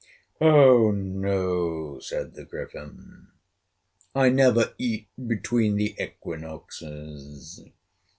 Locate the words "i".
4.15-4.29